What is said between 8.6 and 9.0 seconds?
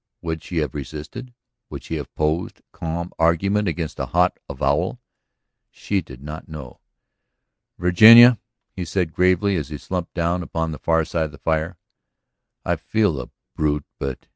he